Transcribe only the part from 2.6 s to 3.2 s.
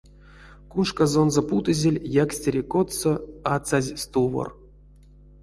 коцтсо